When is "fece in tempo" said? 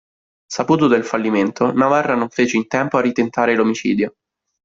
2.29-2.97